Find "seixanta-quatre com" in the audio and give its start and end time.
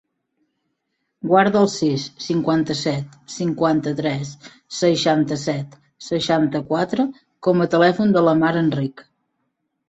6.07-7.63